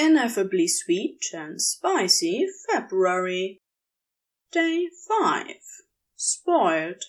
[0.00, 3.60] Ineffably sweet and spicy February.
[4.52, 5.46] Day 5.
[6.14, 7.02] Spoiled.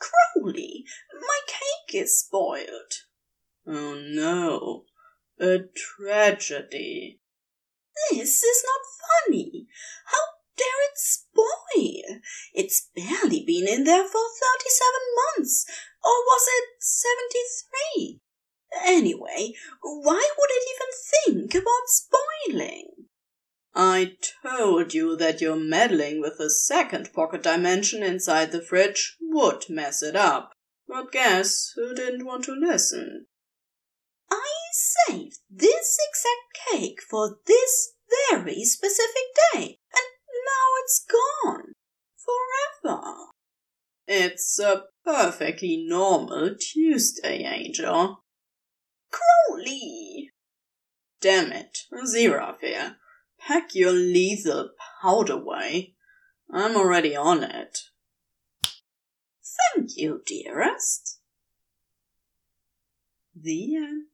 [0.00, 3.04] Crowley, my cake is spoiled.
[3.68, 4.86] Oh no,
[5.38, 7.20] a tragedy.
[8.10, 9.68] This is not funny.
[10.06, 10.24] How
[10.56, 12.20] dare it spoil?
[12.52, 14.24] It's barely been in there for 37
[15.14, 15.23] months.
[18.84, 22.88] Anyway, why would it even think about spoiling?
[23.74, 29.64] I told you that your meddling with the second pocket dimension inside the fridge would
[29.68, 30.52] mess it up.
[30.86, 33.26] But guess who didn't want to listen?
[34.30, 37.94] I saved this exact cake for this
[38.30, 40.06] very specific day, and
[40.44, 41.72] now it's gone.
[42.84, 43.02] Forever.
[44.06, 48.23] It's a perfectly normal Tuesday, Angel.
[49.54, 50.30] Crowley!
[51.20, 52.96] Damn it, Aziraphale.
[53.38, 55.94] Pack your lethal powder away.
[56.52, 57.78] I'm already on it.
[59.74, 61.20] Thank you, dearest.
[63.34, 64.06] The end.